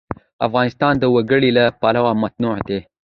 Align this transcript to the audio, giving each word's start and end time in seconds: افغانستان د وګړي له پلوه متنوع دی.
افغانستان 0.47 0.93
د 0.99 1.03
وګړي 1.15 1.49
له 1.57 1.65
پلوه 1.79 2.11
متنوع 2.21 2.57
دی. 2.67 2.79